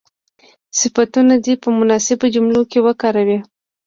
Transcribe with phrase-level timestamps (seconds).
[0.79, 3.39] صفتونه دې په مناسبو جملو کې وکاروي.